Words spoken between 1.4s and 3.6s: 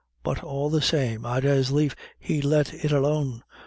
as lief he'd let it alone.